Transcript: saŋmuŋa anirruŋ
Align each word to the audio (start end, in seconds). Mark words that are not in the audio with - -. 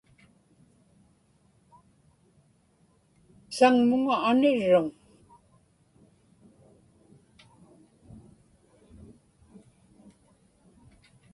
saŋmuŋa 3.55 4.15
anirruŋ 4.29 4.87